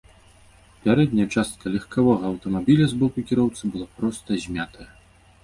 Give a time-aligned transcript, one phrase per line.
[0.85, 4.89] Пярэдняя частка легкавога аўтамабіля з боку кіроўцы была проста змятая.